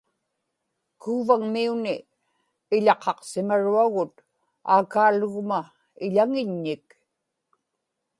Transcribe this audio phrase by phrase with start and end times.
[1.01, 1.95] Kuuvagmiuni
[2.75, 4.15] iḷaqaqsimaruagut
[4.75, 5.59] aakaalugma
[6.05, 6.87] iḷaŋiññik